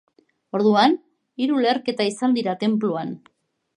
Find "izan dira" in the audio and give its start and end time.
2.13-2.57